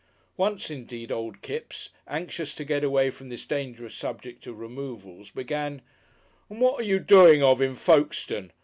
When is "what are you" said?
6.59-6.95